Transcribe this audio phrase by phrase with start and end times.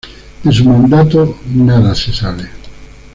[0.43, 2.49] De su mandato nada se sabe.